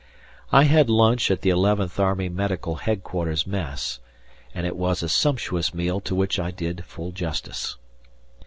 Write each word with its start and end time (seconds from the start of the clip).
I 0.51 0.63
had 0.63 0.89
lunch 0.89 1.29
at 1.29 1.41
the 1.43 1.51
11th 1.51 1.99
Army 1.99 2.27
Medical 2.27 2.77
Headquarters 2.77 3.45
Mess, 3.45 3.99
and 4.51 4.65
it 4.65 4.75
was 4.75 5.03
a 5.03 5.07
sumptuous 5.09 5.75
meal 5.75 5.99
to 5.99 6.15
which 6.15 6.39
I 6.39 6.49
did 6.49 6.85
full 6.85 7.11
justice. 7.11 7.77